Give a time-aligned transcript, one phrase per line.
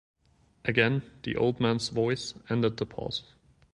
[0.65, 3.21] Again the old man’s voice ended the pause.